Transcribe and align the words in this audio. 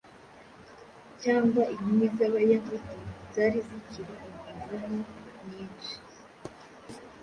Cyangwa 1.21 1.61
inkumi 1.73 2.05
z'Abayahudi 2.15 2.77
zari 3.33 3.59
zikiri 3.67 4.13
imivumo 4.49 5.03
nyinshi, 5.47 5.93